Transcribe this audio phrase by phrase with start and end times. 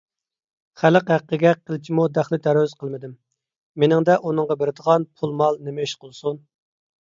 [0.83, 3.11] خەلق ھەققىگە قىلچىمۇ دەخلى- تەرۇز قىلمىدىم،
[3.85, 6.43] مېنىڭدە ئۇنىڭغا بېرىدىغان پۇل- مال نېمە ئىش قىلسۇن؟